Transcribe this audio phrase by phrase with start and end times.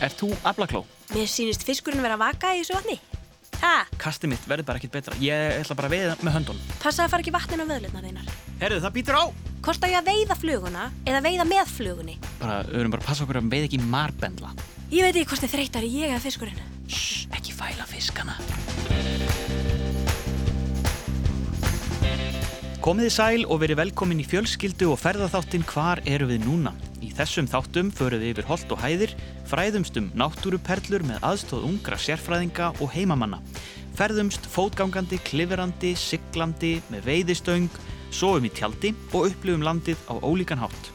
[0.00, 0.84] Er þú aflakló?
[1.14, 2.96] Mér sýnist fiskurinn vera vaka í þessu vatni.
[3.60, 5.16] Ha, Kastið mitt verður bara ekkit betra.
[5.20, 6.70] Ég ætla bara að veiða með höndunum.
[6.80, 8.30] passa að fara ekki vatnin á vöðlutnar þeinar.
[8.62, 9.24] Herðu, það býtur á!
[9.60, 12.16] Hvort á ég að veiða fluguna eða veiða með flugunni?
[12.40, 14.54] Bara, við erum bara að passa okkur að veiða ekki marbendla.
[14.88, 16.64] Ég veit ekki hvort þið þreytar ég eða fiskurinn.
[16.88, 18.38] Shh, ekki fæla fiskana.
[22.80, 26.70] Komiði sæl og verið velkomin í fjölskyldu og ferðaþáttin Hvar eru við núna?
[27.04, 29.10] Í þessum þáttum förum við yfir holt og hæðir,
[29.50, 33.42] fræðumst um náttúruperlur með aðstóð ungra sérfræðinga og heimamanna.
[33.98, 37.66] Ferðumst fótgangandi, klifrandi, siglandi, með veiðistöng,
[38.16, 40.88] sofum í tjaldi og upplifum landið á ólíkan hátt.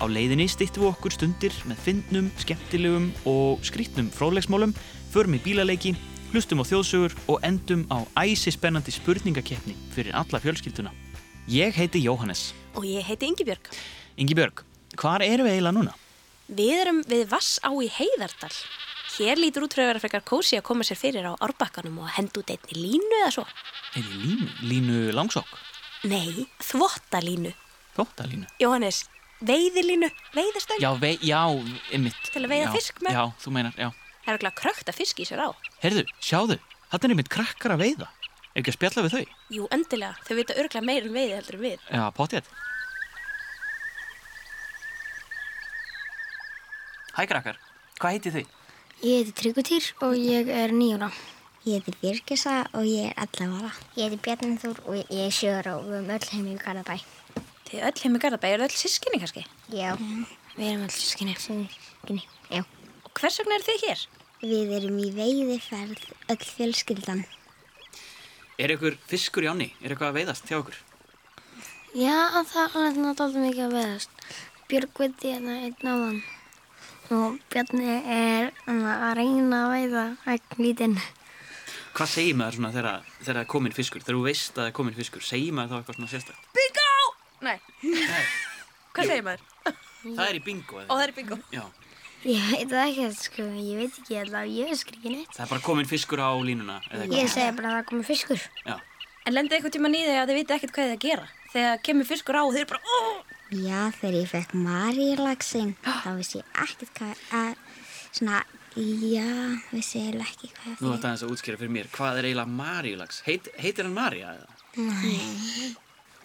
[0.00, 4.72] Á leiðinni stýttum við okkur stundir með fyndnum, skemmtilegum og skrítnum fróðlegsmálum,
[5.12, 5.92] förum í bílaleiki,
[6.32, 10.94] hlustum á þjóðsögur og endum á æsi spennandi spurningakeppni fyrir alla fjölskylduna.
[11.48, 12.50] Ég heiti Jóhannes.
[12.76, 13.70] Og ég heiti Ingibjörg.
[14.20, 14.60] Ingi Björg,
[15.00, 15.94] hvar erum við eiginlega núna?
[16.52, 18.50] Við erum við Vassá í Heiðardal.
[19.14, 22.10] Hér lítur út fyrir að vera frekar kósi að koma sér fyrir á árbakkanum og
[22.18, 23.46] henda út einni línu eða svo.
[23.96, 24.50] Ég línu?
[24.68, 25.48] Línu langsokk?
[26.04, 27.54] Nei, þvottalínu.
[27.96, 28.44] Þóttalínu?
[28.60, 29.00] Jóhannes,
[29.40, 30.84] veiðilínu, veiðastöng.
[30.84, 31.40] Já, vei, já,
[31.96, 32.28] einmitt.
[32.28, 33.16] Til að veiða Já, fisk með?
[33.16, 33.88] Já, þú meinar, já.
[34.28, 35.56] Það er ekki að fiski í sér á.
[35.80, 36.60] Herðu, sjáðu,
[36.92, 38.12] þetta er einmitt krakkar að veiða.
[38.58, 39.34] Er ekki að spjalla við þau?
[39.54, 40.14] Jú, endilega.
[40.26, 41.82] Þau vita örglega meir um veiði heldur en við.
[41.94, 42.48] Já, potið.
[47.14, 47.60] Hæ krakkar,
[48.02, 48.50] hvað heiti þið?
[49.06, 51.12] Ég heiti Tryggutýr og ég er nýjóra.
[51.68, 53.72] Ég heiti Birgisa og ég er 11 ára.
[53.94, 56.98] Ég heiti Bjarnþór og ég er 7 ára og við erum öll heim í Garðabæ.
[57.70, 59.46] Þið öll heim í Garðabæ, eru öll sískinni kannski?
[59.70, 59.94] Já.
[60.58, 61.38] Við erum allir sískinni.
[61.46, 62.66] Sinni, já.
[63.06, 64.06] Og hvers vegna eru þið hér?
[64.42, 67.28] Við erum í veiðiferð öll fjölskyldan.
[68.58, 69.68] Er ykkur fiskur í áni?
[69.82, 70.78] Er eitthvað að veiðast hjá ykkur?
[71.98, 74.24] Já, það er alveg náttúrulega mikið að veðast.
[74.68, 76.18] Björg veitir hérna einn áðan
[77.16, 80.02] og Bjarni er að reyna að veiða
[80.34, 80.98] ekki lítinn.
[81.96, 84.02] Hvað segir maður svona þegar, þegar það er komin fiskur?
[84.04, 86.50] Þegar þú veist að það er komin fiskur, segir maður þá eitthvað svona sérstætt?
[86.58, 86.90] Bingo!
[87.48, 88.26] Nei, Nei,
[88.98, 89.46] hvað segir maður?
[90.04, 90.90] það er í bingo Ó, eða?
[90.92, 91.38] það er bingo.
[91.54, 91.64] Já,
[92.26, 95.32] Ég veit það ekki, sko, ég veit ekki allavega, ég veist ekki neitt.
[95.36, 97.18] það er bara komin fiskur á línuna eða eitthvað.
[97.20, 98.40] Ég segi bara að það komi fiskur.
[98.66, 98.76] Já,
[99.28, 101.26] En lendið eitthvað tíma nýðið að þið viti ekkert hvað þið að gera.
[101.52, 103.00] Þegar kemur fiskur á og þið er bara, ó!
[103.48, 105.74] Já, þegar ég fekk marílaxin,
[106.04, 107.52] þá vissi ég ekkert hvað að,
[108.18, 108.40] svona,
[108.78, 109.28] já,
[109.70, 113.20] vissi ég ekki hvað nú ætti aðeins að útskýra fyrir mér, hvað er eiginlega maríulags?
[113.28, 114.48] Heit, heitir hann Marja eða?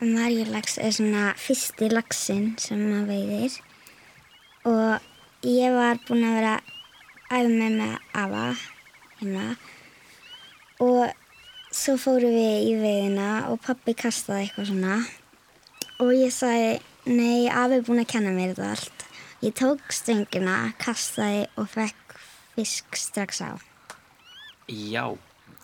[0.04, 3.60] Marílax er svona fyrsti laxin sem maður veiðir
[4.68, 5.12] og
[5.44, 6.54] ég var búin að vera
[7.34, 8.46] að með með afa
[9.20, 9.46] hérna
[10.84, 11.04] og
[11.74, 14.98] svo fórum við í veiðina og pappi kastaði eitthvað svona
[16.04, 16.74] og ég sagði
[17.10, 19.06] nei, afi er búin að kenna mér þetta allt.
[19.44, 22.18] Ég tók stöngina, kastaði og fekk
[22.56, 23.60] fisk strax á.
[24.72, 25.20] Já, Og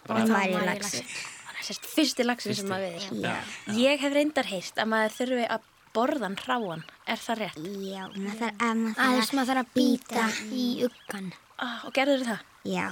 [0.10, 1.06] bara, marílaxin.
[1.06, 3.22] Þannig að sérst fyrsti laxin sem maður veiðir.
[3.24, 3.36] Já.
[3.78, 6.84] Ég hef reyndar heist að maður þurfi að borðan hráan.
[7.10, 7.58] Er það rétt?
[7.90, 11.28] Já, maður þarf að maður Aðeins þarf maður þarf að býta í uggan.
[11.60, 12.46] Ah, og gerður það?
[12.70, 12.86] Já,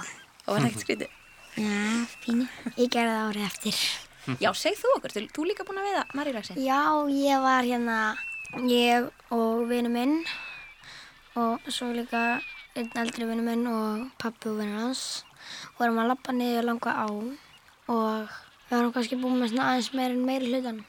[0.48, 1.14] Og var það ekkert skrítið?
[1.58, 1.78] já,
[2.24, 2.44] pínu.
[2.78, 3.80] Ég gerði það árið eftir.
[4.44, 5.12] Já, segð þú okkur.
[5.14, 6.58] Þú, þú líka búin að veiða marílaxin?
[6.60, 6.80] Já,
[7.16, 7.98] ég var hérna,
[8.68, 10.18] ég og vinnu minn
[11.38, 12.20] og svo líka
[12.76, 15.04] einn eldri vinnu minn og pappi og vinnu hans.
[15.78, 18.28] Vorum að lappa niður langa á og
[18.68, 20.82] við varum kannski búin með svona aðeins meir en meiri hlutan.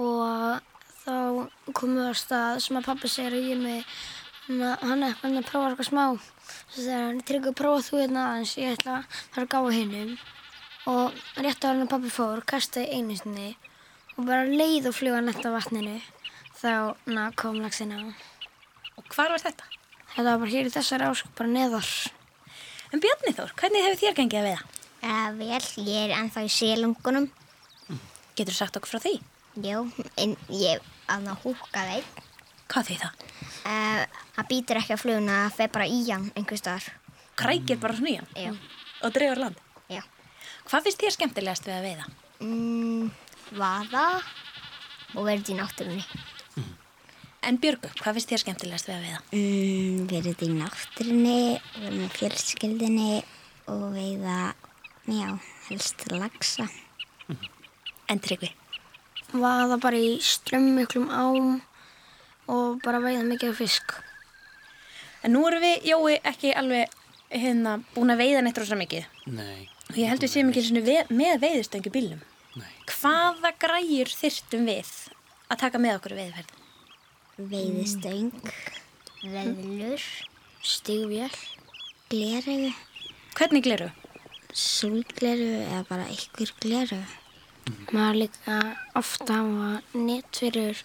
[0.00, 0.72] Og
[1.06, 3.98] þá komum við á stað sem að pappi segir að ég er með
[4.46, 6.04] hann er hann er að prófa eitthvað smá.
[6.70, 9.72] Svo þegar hann tryggur að prófa þú hérna aðeins, ég ætla að fara að gáða
[9.76, 10.12] hinnum.
[10.86, 13.48] Og rétt á hann að pappi fór, kastaði einu sinni
[14.16, 15.96] og bara leið og fluga nætt á vatninu
[16.56, 18.00] þá na, kom laxinn á.
[18.96, 19.66] Og hvar var þetta?
[20.14, 21.90] Þetta var bara hér í þessari ásk, bara neðar.
[22.94, 24.68] En Bjarni Þór, hvernig hefur þér gengið að veiða?
[25.06, 27.26] Uh, vel, ég er ennþá í selungunum.
[28.38, 29.18] Getur þú sagt okkur frá því?
[29.56, 29.86] Jú,
[30.20, 32.08] en ég að það húka þeim.
[32.66, 33.22] Hvað því það?
[33.66, 34.02] Uh,
[34.36, 36.88] það býtur ekki á fluguna, það fer bara í hann einhver staðar.
[37.40, 38.28] Krækir bara svona í hann?
[38.36, 38.50] Já.
[39.06, 39.62] Og dregur land?
[39.92, 40.02] Já.
[40.66, 42.08] Hvað finnst þér skemmtilegast við að veiða?
[42.44, 43.08] Mm,
[43.56, 44.04] vaða
[45.14, 46.04] og verður í náttúrunni.
[47.46, 49.22] En Björgu, hvað finnst þér skemmtilegast við að veiða?
[49.38, 51.40] Mm, verður í náttúrunni,
[51.78, 53.10] verður með fjölskyldinni
[53.72, 54.38] og veiða,
[55.08, 55.28] já,
[55.70, 56.68] helst laxa.
[58.10, 58.52] En Tryggvi?
[59.40, 61.60] Vaða bara í strömmiklum ám
[62.48, 63.94] og bara veiða mikið af fisk.
[65.24, 66.92] En nú erum við, Jói, ekki alveg
[67.30, 69.04] hérna búin að veiða neitt rosa mikið.
[69.26, 72.20] nei, Og ég held við séum ekki einu sinni ve- með veiðistöngu bílnum.
[72.56, 72.72] nei.
[72.86, 74.92] Hvaða græjur þyrftum við
[75.50, 76.50] að taka með okkur í veiðferð?
[77.38, 78.32] Veiðistöng,
[79.22, 80.02] veðlur,
[80.62, 81.30] Stigvél,
[82.10, 82.72] gleregu,
[83.36, 83.90] Hvernig gleru?
[84.52, 86.98] sólgleru eða bara einhver gleru.
[87.94, 88.56] Maður líka
[88.98, 90.78] ofta hafa net fyrir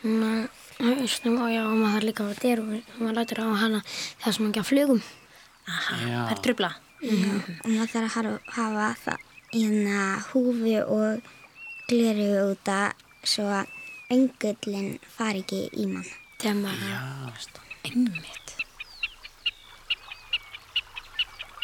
[0.00, 0.48] svona
[0.80, 3.80] haustum og já, maður þarf líka að hafa dyr og maður lætur á hana
[4.22, 5.02] það sem ekki að flugum.
[5.70, 6.20] Aha, Já.
[6.28, 6.70] það er trubla.
[7.00, 9.18] Og maður þarf að hafa- hafa það
[9.50, 10.00] hérna
[10.30, 11.22] húfi og
[11.90, 12.92] gleru út að
[13.26, 13.66] svo að
[14.14, 16.06] öngullin fari ekki í mann.
[16.38, 18.49] Þegar maður Einmitt.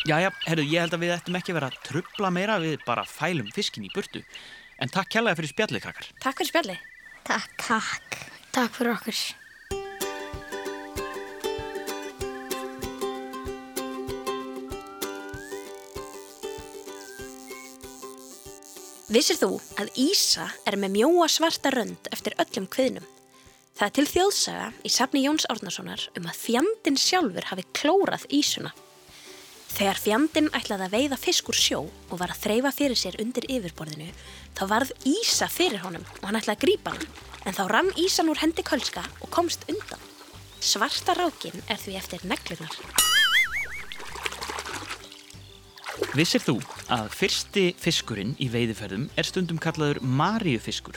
[0.07, 3.03] Jæja, herru, ég held að við ættum ekki að vera að trubla meira við bara
[3.11, 4.21] fælum fiskin í burtu.
[4.79, 6.11] En takk kjærlega fyrir spjallið, krakkar.
[6.23, 6.77] Takk fyrir spjalli.
[7.27, 8.19] Takk, takk.
[8.55, 9.25] Takk fyrir okkur.
[19.11, 23.11] Vissir þú að Ísa er með mjóa svarta rönd eftir öllum kviðnum?
[23.75, 28.71] Það er til þjóðsaga í safni Jóns Árnasonar um að fjandinn sjálfur hafi klórað Ísuna.
[29.75, 33.45] Þegar fjandinn ætlaði að veiða fisk úr sjó og var að þreyfa fyrir sér undir
[33.51, 34.07] yfirborðinu,
[34.57, 37.09] þá varð Ísa fyrir honum og hann ætlaði að grípa hann,
[37.45, 40.07] en þá rann Ísan úr hendi kölska og komst undan.
[40.63, 42.79] Svarta rákin er því eftir neglunar.
[46.17, 46.57] Vissir þú
[46.93, 50.97] að fyrsti fiskurinn í veiðiferðum er stundum kallaður Maríufiskur?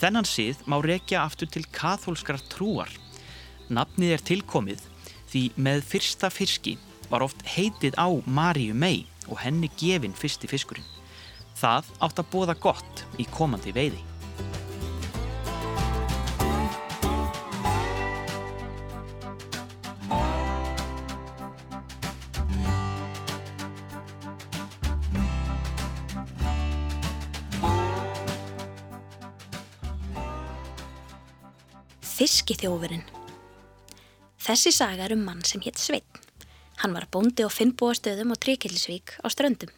[0.00, 2.90] Þennan sið má rekja aftur til kathólskrar trúar.
[3.70, 4.86] Nafnið er tilkomið
[5.30, 6.78] því með fyrsta fiski
[7.10, 10.86] var oft heitið á Maríu mei og henni gefin fyrsti fiskurinn.
[11.58, 14.00] Það átt að bóða gott í komandi veiði.
[32.20, 33.06] Fiskiþjófurinn
[34.40, 36.19] Þessi saga er um mann sem hétt Sveinn.
[36.80, 39.68] Hann var bóndi og finnbúastöðum og tríkilsvík á ströndum.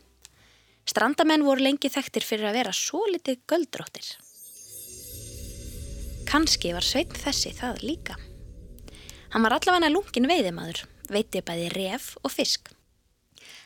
[0.86, 4.06] Strandamenn voru lengi þekktir fyrir að vera svo litið göldróttir.
[6.30, 8.14] Kanski var Sveinn þessi það líka.
[9.34, 12.70] Hann var allavega lungin veiðimaður, veiti bæði ref og fisk.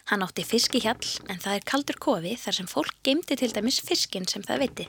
[0.09, 4.29] Hann átti fiskihjall en það er kaldur kofi þar sem fólk geymdi til dæmis fiskinn
[4.31, 4.89] sem það veiti.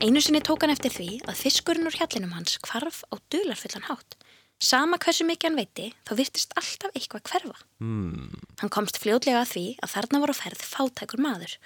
[0.00, 4.15] Einu sinni tók hann eftir því að fiskurinn úr hjallinum hans hvarf á dularfullan hátt.
[4.56, 7.56] Sama hversu mikið hann veiti, þá virtist alltaf eitthvað hverfa.
[7.84, 8.30] Mm.
[8.62, 11.56] Hann komst fljótlega að því að þarna var á ferð fátækur maður,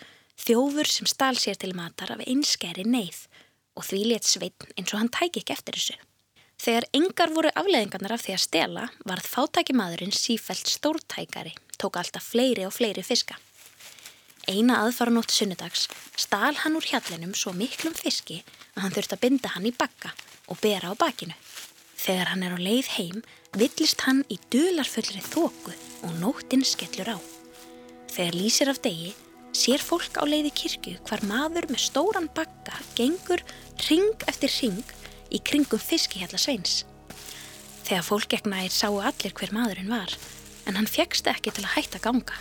[0.41, 3.27] þjófur sem stál sér til matar af einskæri neyð
[3.79, 5.99] og því létt sveitn eins og hann tæki ekki eftir þessu.
[6.61, 12.27] Þegar engar voru afleðingarnar af því að stela, varð fátæki maðurinn sífælt stórtækari, tók alltaf
[12.35, 13.39] fleiri og fleiri fiska.
[14.51, 15.87] Eina aðfaranótt sunnudags
[16.19, 18.43] stal hann úr hjallinum svo miklum fiski
[18.75, 20.13] að hann þurfti að binda hann í bakka
[20.51, 21.37] og bera á bakinu.
[22.01, 23.19] Þegar hann er á leið heim,
[23.61, 25.75] villist hann í dularfullri þóku
[26.07, 27.19] og nóttinn skellur á.
[28.09, 29.13] Þegar lýsir af degi,
[29.53, 33.45] sér fólk á leiði kirkju hvar maður með stóran bakka gengur
[33.91, 34.95] ring eftir ring
[35.29, 36.85] í kringum fiskihjalla sveins.
[37.85, 40.15] Þegar fólk nær sáu allir hver maðurinn var,
[40.65, 42.37] en hann fegst ekki til að hætta ganga.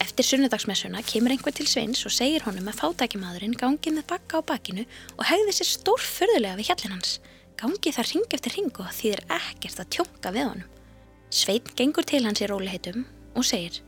[0.00, 4.48] Eftir sunnudagsmessuna kemur einhver til Sveins og segir honum að fátækimaðurinn gangi með bakka á
[4.48, 4.86] bakinu
[5.18, 7.18] og hegði sér stórfurðulega við hjallin hans.
[7.58, 10.68] Gangi þar ring eftir ring og þýðir ekkert að tjóka við honum.
[11.30, 13.04] Svein gengur til hans í róliheitum
[13.38, 13.82] og segir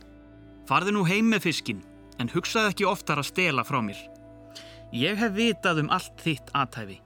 [0.67, 1.81] Farðu nú heim með fiskin,
[2.19, 3.99] en hugsaðu ekki oftar að stela frá mér.
[4.95, 6.99] Ég hef vitað um allt þitt aðtæfi,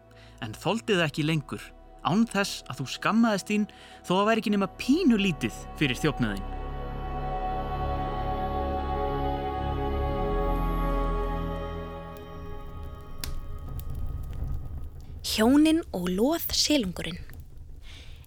[0.45, 1.63] en þóldið ekki lengur,
[2.05, 3.65] án þess að þú skammaðist þín
[4.05, 6.56] þó að væri ekki nema pínu lítið fyrir þjófnaðin.
[15.27, 17.17] Hjónin og loð silungurinn.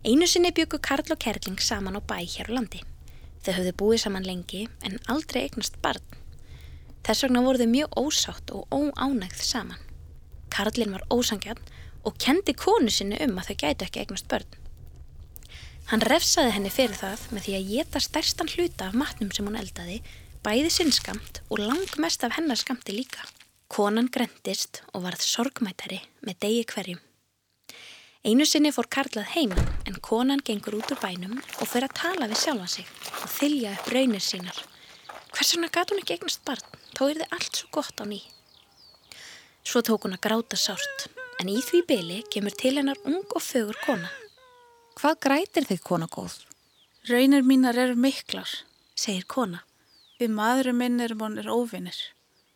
[0.04, 2.82] Einu sinni byggu Karl og Kerling saman á bæ hér á landi.
[3.40, 6.04] Þau höfðu búið saman lengi en aldrei eignast barn.
[7.06, 9.80] Þess vegna voru þau mjög ósátt og óánægð saman.
[10.52, 11.72] Karlinn var ósangjarn
[12.04, 14.60] og kendi konu sinni um að þau gætu ekki eignast börn.
[15.88, 19.56] Hann refsaði henni fyrir það með því að geta stærstan hluta af matnum sem hún
[19.62, 20.02] eldaði,
[20.44, 23.24] bæði sinnskamt og langmest af hennar skamti líka.
[23.70, 27.00] Konan grendist og varð sorgmætari með degi hverjum.
[28.26, 32.28] Einu sinni fór Karlað heima en konan gengur út úr bænum og fyrir að tala
[32.28, 32.90] við sjálfa sig
[33.22, 34.58] og þylja upp raunir sínar.
[35.30, 36.66] Hvers vegna gat hún ekki eignast barn?
[36.98, 38.20] Þá er þið allt svo gott á ný.
[39.62, 41.06] Svo tók hún að gráta sárt
[41.40, 44.10] en í því byli kemur til hennar ung og fögur kona,
[45.00, 46.34] Hvað grætir þig, kona góð?
[47.08, 48.50] Raunir mínar eru miklar.
[48.92, 49.62] segir kona.
[50.20, 51.96] Við maðurum minn erum honir óvinnir.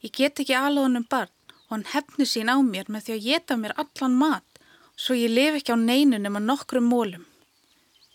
[0.04, 1.32] Ég get ekki alveg honum barn
[1.64, 4.58] og hann hefnir sín á mér með því að geta mér allan mat
[5.00, 7.24] svo ég lif ekki á neinu nema nokkrum mólum.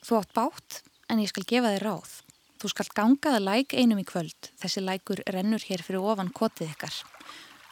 [0.05, 2.11] Þú átt bát, en ég skal gefa þið ráð.
[2.59, 4.51] Þú skal gangaða læk einum í kvöld.
[4.61, 6.95] Þessi lækur rennur hér fyrir ofan kotið ykkar.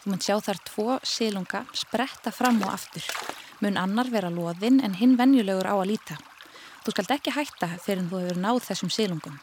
[0.02, 3.06] Þú munt sjá þar tvo sílunga spretta fram og aftur.
[3.62, 6.18] Mun annar vera loðinn en hinn venjulegur á að líta.
[6.84, 9.38] Þú skalt ekki hætta fyrir en þú hefur náð þessum sílungum.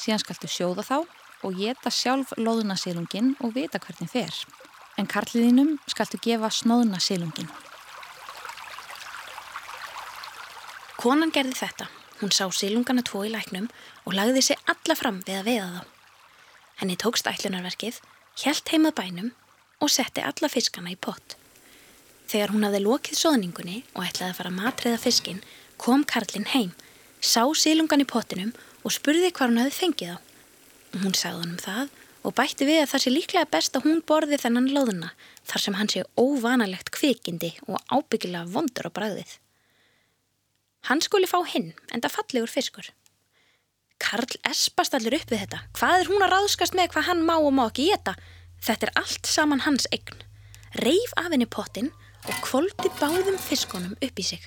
[0.00, 0.98] Síðan skaltu sjóða þá
[1.44, 4.32] og geta sjálf loðuna sílungin og vita hvernig fer.
[4.96, 7.50] En karliðinum skaltu gefa snóðna sílungin.
[10.96, 11.90] Konan gerði þetta.
[12.22, 13.68] Hún sá sílungana tvo í læknum
[14.08, 15.82] og lagði sig alla fram við að veiða þá.
[16.80, 18.00] Henni tókst ætlunarverkið,
[18.40, 19.28] hjælt heimað bænum
[19.84, 21.36] og setti alla fiskana í pott.
[22.26, 25.42] Þegar hún hafði lokið soðningunni og ætlaði að fara að matriða fiskin,
[25.78, 26.72] kom Karlinn heim,
[27.20, 30.25] sá sílungan í pottinum og spurði hvað hún hafði fengið á.
[30.96, 31.94] Hún sagði hann um það
[32.26, 35.10] og bætti við að það sé líklega best að hún borði þennan loðuna
[35.46, 39.34] þar sem hann sé óvanalegt kvikindi og ábyggilega vondur á bræðið.
[40.88, 42.88] Hann skuli fá hinn, en það fallegur fiskur.
[44.02, 45.62] Karl espast allur upp við þetta.
[45.76, 48.16] Hvað er hún að ráðskast með hvað hann má og má ekki geta?
[48.62, 50.20] Þetta er allt saman hans eign.
[50.82, 51.92] Reif af henni pottin
[52.26, 54.42] og kvoldi báðum fiskonum upp í sig.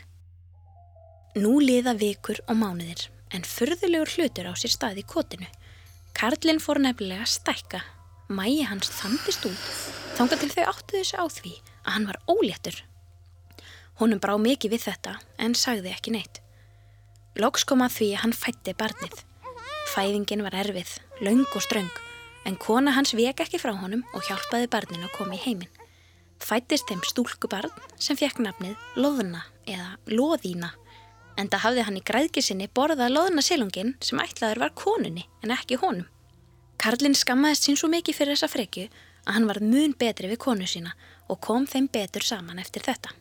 [1.39, 5.47] Nú liða vikur og mánuðir, en fyrðulegur hlutur á sér stað í kotinu.
[6.17, 7.81] Karlinn fór nefnilega að stækka.
[8.29, 9.69] Mægi hans þandist út,
[10.17, 12.75] þánga til þau áttu þessu á því að hann var óléttur.
[13.99, 16.41] Honum brá mikið við þetta, en sagði ekki neitt.
[17.41, 19.23] Lóks kom að því að hann fætti barnið.
[19.95, 20.91] Fæðingin var erfið,
[21.25, 21.89] laung og ströng,
[22.45, 25.73] en kona hans vek ekki frá honum og hjálpaði barninu að koma í heiminn.
[26.39, 30.69] Fættist þeim stúlkubarn sem fekk nafnið Lóðna eða Lóðína,
[31.39, 35.79] en það hafði hann í græðkisinni borðað Lóðna silungin sem ætlaður var konunni en ekki
[35.79, 36.07] honum.
[36.79, 38.85] Karlinn skammaðist sín svo mikið fyrir þessa frekju
[39.25, 40.93] að hann var mun betri við konu sína
[41.29, 43.11] og kom þeim betur saman eftir þetta.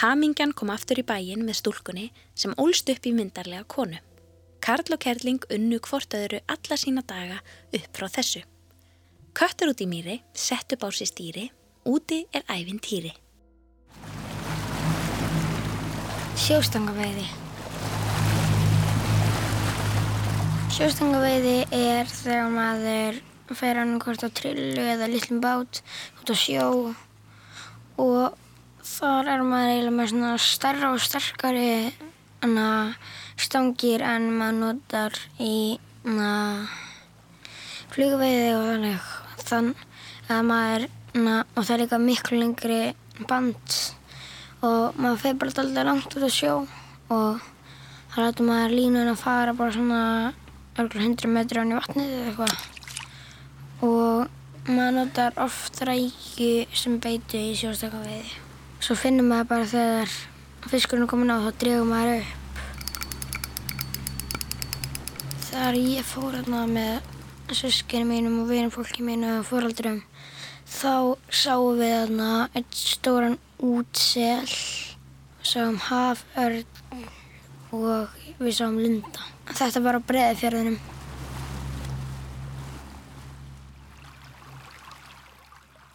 [0.00, 3.98] Hamingjan kom aftur í bæin með stúlkunni sem ólst upp í myndarlega konu.
[4.60, 7.40] Karl og Kerling unnu hvort öðru alla sína daga
[7.74, 8.44] upp frá þessu.
[9.34, 11.46] Köttur út í mýri, sett upp á sér stýri,
[11.86, 13.12] úti er æfinn týri.
[16.40, 17.26] Sjóstangaveiði.
[20.72, 23.18] Sjóstangaveiði er þegar maður
[23.58, 25.82] fer hann hvort á trillu eða litlum bát
[26.16, 26.64] út á sjó
[28.00, 28.38] og
[28.86, 31.92] þar er maður eiginlega með svona starra og sterkari
[32.40, 32.96] anna,
[33.36, 35.76] stangir en maður notar í
[37.92, 39.14] flugveiði og þannig.
[39.44, 39.72] Þann
[40.30, 42.82] að maður anna, og það er líka miklu lengri
[43.28, 43.80] band
[44.66, 46.52] og maður fer bara alltaf langt út á sjó
[47.14, 47.40] og
[48.12, 50.02] þá lætur maður línun að fara bara svona
[50.76, 52.54] örgulega 100 metri án í vatnið eða eitthvað.
[53.88, 58.48] Og maður notar oft rækju sem beitu í sjóstakaveiði
[58.80, 60.12] svo finnum maður bara þegar
[60.72, 62.36] fiskurinn er komin á þá dregum maður upp.
[65.50, 70.00] Þegar ég fór hérna með söskinu mínum og vinum fólki mínu og fóraldurum
[70.70, 74.46] þá sáum við hérna eitt stóran útsel
[75.42, 76.64] sáum haförn
[77.76, 80.80] og við sáum lunda þetta var á breðifjörðunum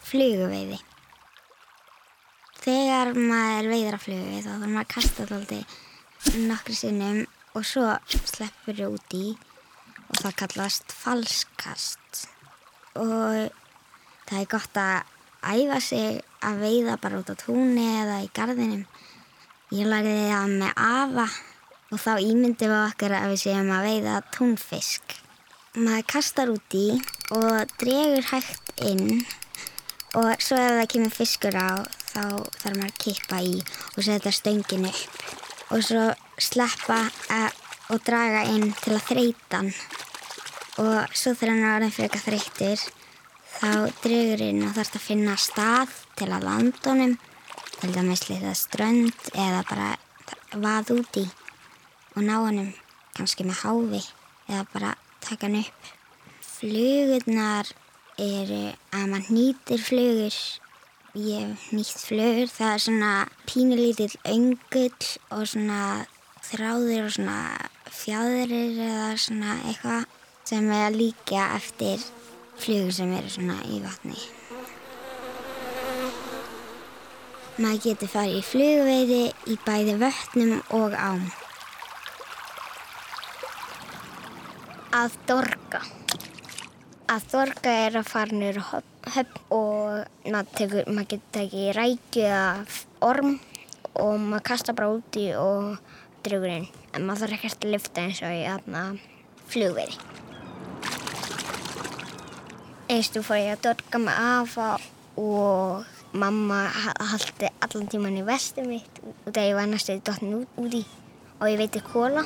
[0.06, 0.76] Fluguveiði.
[2.62, 5.58] Þegar maður veiðar að fluguveiði þá þarf maður að kasta þáldi
[6.46, 7.18] nokkru sinnum
[7.58, 7.86] og svo
[8.30, 9.24] sleppur þau út í
[10.06, 12.22] og það kallast falskast.
[13.02, 13.50] Og
[14.28, 15.12] það er gott að
[15.56, 18.84] æfa sig að veiða bara út á túnni eða í gardinum.
[19.74, 21.26] Ég lagði það með afa
[21.90, 25.16] og þá ímyndum við okkur að við séum að veiða túnfisk.
[25.76, 26.86] Maður kastar út í
[27.34, 29.24] og dregur hægt inn
[30.16, 32.22] og svo ef það kemur fiskur á þá
[32.62, 36.04] þarf maður að kippa í og setja stöngin upp og svo
[36.40, 37.02] sleppa
[37.34, 37.50] að,
[37.92, 39.72] og draga inn til að þreita hann
[40.80, 42.86] og svo þegar hann er orðin fyrir eitthvað þreytir
[43.56, 43.70] þá
[44.04, 47.16] dregur inn og þarf að finna stað til að landa honum
[47.76, 49.90] til dæmis litað strönd eða bara
[50.52, 51.26] vað út í
[52.16, 52.70] og ná honum
[53.16, 54.02] kannski með háfi
[54.48, 55.90] eða bara taka hann upp.
[56.56, 57.68] Flugurnar
[58.16, 58.62] eru
[58.96, 60.36] að maður nýtir flugur
[61.16, 63.12] ég hef nýtt flugur það er svona
[63.48, 65.80] pínulítill öngull og svona
[66.44, 67.38] þráðir og svona
[67.92, 70.08] fjæðurir eða svona eitthvað
[70.46, 72.04] sem er að líka eftir
[72.60, 74.20] flugur sem eru svona í vatni
[77.56, 81.26] maður getur farið í flugveiði í bæði vötnum og ám
[84.96, 85.80] að dorga.
[87.06, 88.62] Að þorga er að fara nýra
[89.14, 90.06] höfn og
[90.56, 92.46] tekur, maður getur tekið rækju eða
[93.06, 93.36] orm
[93.94, 95.76] og maður kastar bara úti og
[96.26, 98.84] drugurinn en maður þarf ekkert að lyfta eins og í þarna
[99.52, 99.98] flugveri.
[102.92, 104.70] Einstu fór ég að dorga með afa
[105.20, 106.64] og mamma
[107.12, 110.82] haldi allan tíman í vestum mitt og þegar ég var næstu dottin út, út í
[111.40, 112.24] og ég veitir kóla.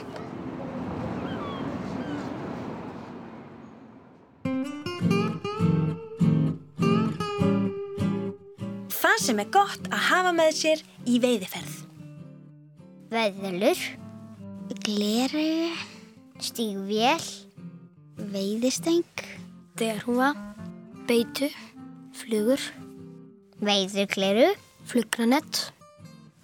[9.01, 11.79] Það sem er gott að hafa með sér í veiðiferð.
[13.11, 13.81] Veðlur,
[14.87, 15.73] Gleri,
[16.39, 17.25] stígvél,
[18.31, 19.25] veiðistöng,
[19.81, 20.31] derhúa,
[21.09, 21.51] beitu,
[22.15, 22.63] flugur,
[23.61, 24.49] veiðurkleru,
[24.89, 25.71] flugranett,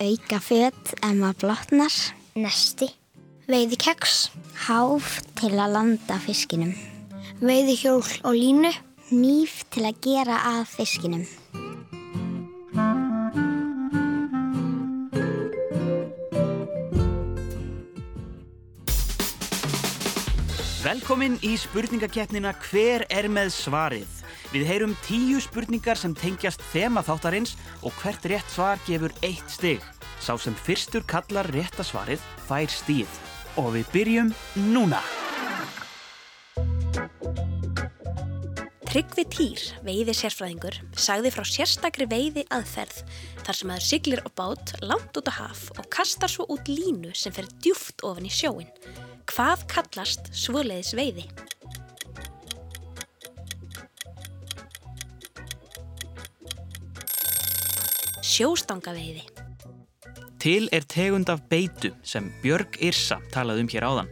[0.02, 1.94] auka föt ef maður blotnar,
[2.36, 2.90] nesti,
[3.48, 4.28] veiðikeks,
[4.66, 6.74] háf til að landa fiskinum,
[7.40, 8.72] veiðihjól og línu,
[9.16, 11.24] nýf til að gera að fiskinum.
[20.86, 24.25] Velkomin í spurningakeppnina Hver er með svarið?
[24.54, 29.84] Við heyrum tíu spurningar sem tengjast þema þáttarins og hvert rétt svar gefur eitt stig.
[30.20, 33.20] Sá sem fyrstur kallar rétta svarið fær stíð.
[33.60, 34.34] Og við byrjum
[34.72, 35.00] núna.
[38.96, 43.02] Tryggvi Týr, veiði sérfræðingur, sagði frá sérstakri veiði aðferð
[43.44, 47.12] þar sem aður siglir á bát langt út á haf og kastar svo út línu
[47.12, 48.70] sem fer djúft ofan í sjóin.
[49.28, 51.26] Hvað kallast svoleiðis veiði?
[58.36, 59.22] Sjóstangaveiði.
[60.42, 64.10] Til er tegund af beitu sem Björg Yrsa talaði um hér áðan.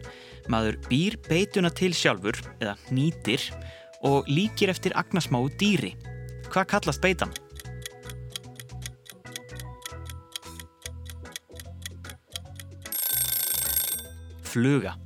[0.48, 3.44] Maður býr beituna til sjálfur eða nýtir
[4.00, 5.92] og líkir eftir agnarsmáu dýri.
[6.48, 7.36] Hvað kallast beitan?
[14.54, 14.96] Fluga.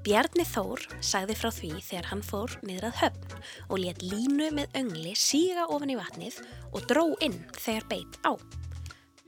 [0.00, 4.78] Bjarni Þór sagði frá því þegar hann fór niður að höfn og let línu með
[4.80, 6.38] öngli síga ofan í vatnið
[6.72, 8.32] og dró inn þegar beit á.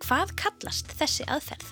[0.01, 1.69] Hvað kallast þessi aðferð?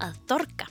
[0.00, 0.70] Að dorga.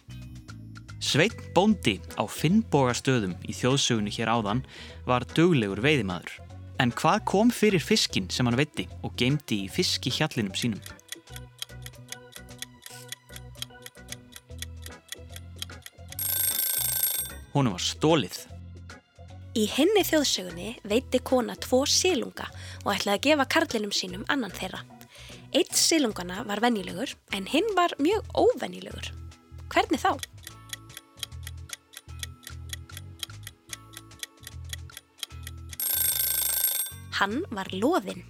[1.04, 4.64] Sveinn Bóndi á Finnbogastöðum í þjóðsögunni hér áðan
[5.10, 6.32] var duglegur veiðimaður.
[6.80, 10.80] En hvað kom fyrir fiskin sem hann veitti og geymdi í fiskihjallinum sínum?
[17.54, 18.38] Honum var stólið.
[19.58, 22.46] Í henni þjóðsögunni veitti kona tvo sílunga
[22.86, 24.84] og ætlaði að gefa karlinum sínum annan þeirra.
[25.50, 29.10] Eitt sílungana var venjulegur en hinn var mjög óvenjulegur.
[29.74, 30.14] Hvernig þá?
[37.20, 38.24] Hann var loðinn.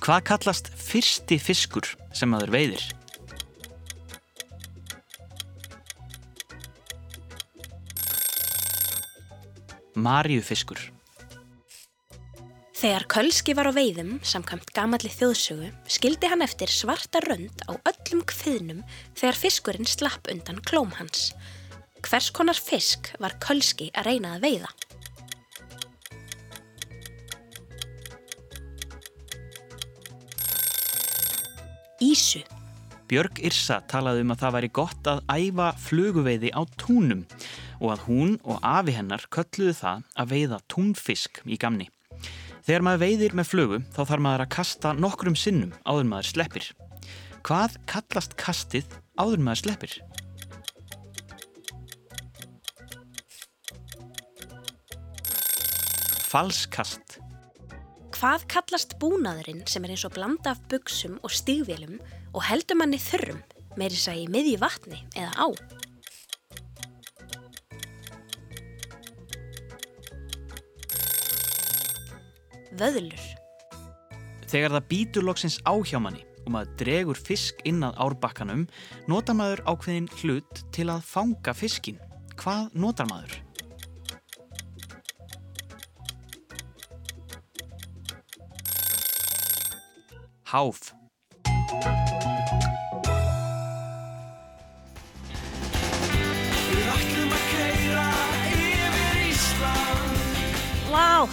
[0.00, 2.86] Hvað kallast fyrsti fiskur sem maður veiðir?
[10.00, 10.80] Marjufiskur.
[12.80, 18.22] Þegar Kölski var á veiðum, samkvæmt gamalli þjóðsögu, skildi hann eftir svarta rönd á öllum
[18.24, 18.80] kviðnum
[19.20, 21.34] þegar fiskurinn slapp undan klóm hans.
[22.00, 24.72] Hvers konar fisk var Kölski að reyna að veiða?
[32.00, 32.40] Ísu.
[33.10, 37.26] Björg Yrsa talaði um að það væri gott að æfa fluguveiði á túnum
[37.80, 41.88] og að hún og afi hennar kölluðu það að veiða túnfisk í gamni.
[42.60, 46.70] Þegar maður veiðir með flugu þá þarf maður að kasta nokkrum sinnum áður maður sleppir.
[47.40, 49.96] Hvað kallast kastið áður maður sleppir?
[56.30, 57.16] Falskast.
[58.14, 61.96] Hvað kallast búnaðurinn sem er eins og blanda af buksum og stígvélum
[62.36, 63.40] og heldur manni þurrum,
[63.80, 65.79] meiri sæ í miðju vatni eða á?
[72.80, 73.24] Vöðlur.
[74.48, 78.64] Þegar það býtur loksins á hjá manni og maður dregur fisk inn að árbakkanum,
[79.10, 82.00] notar maður ákveðin hlut til að fanga fiskin.
[82.40, 83.36] Hvað notar maður?
[90.50, 90.99] Háf.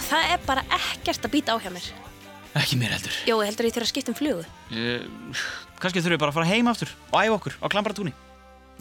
[0.08, 1.88] Það er bara ekkert að býta á hjá mér.
[2.58, 3.16] Ekki mér heldur.
[3.28, 4.44] Jó, ég heldur ég þurfa að skipta um flugu.
[4.72, 5.42] Uh,
[5.78, 8.14] Kanski þurfum við bara að fara heim aftur og æfa okkur á klambaratúni.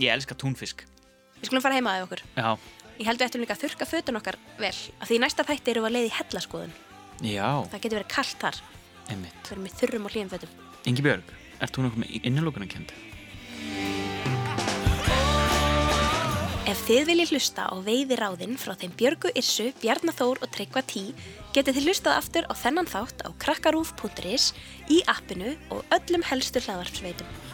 [0.01, 0.85] Ég elska túnfisk.
[1.37, 2.23] Við skulum fara heima að okkur.
[2.37, 2.49] Já.
[2.97, 5.89] Ég heldur eftir líka að þurka fötun okkar vel, af því næsta þætti eru við
[5.91, 6.73] að leiði hellaskoðun.
[7.21, 7.49] Já.
[7.73, 8.61] Það getur verið kallt þar.
[9.11, 9.37] Einmitt.
[9.43, 10.55] Við erum í þurrum og hlýjum fötum.
[10.89, 12.95] Ingi Björg, ert þú nokkuð með innilókunarkend?
[16.67, 21.05] Ef þið viljið hlusta á veiði ráðinn frá þeim Björgu Irsu, Bjarnathór og Tryggva Tí,
[21.55, 24.51] getið þið hlustað aftur á þennan þátt á krakkarúf.is,
[24.91, 27.46] í appinu og öllum helstu hlaðvarpsveitum.